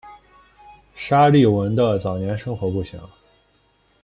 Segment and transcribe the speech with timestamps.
[0.95, 3.07] 沙利文的早年生活不详。